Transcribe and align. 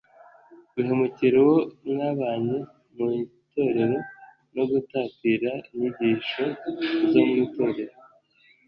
guhemukira 0.73 1.35
uwo 1.43 1.57
mwabanye 1.89 2.57
mu 2.95 3.07
itorero, 3.23 3.97
no 4.55 4.63
gutatira 4.71 5.51
inyigisho 5.73 6.43
zo 7.11 7.21
mu 7.27 7.33
itorero 7.45 7.95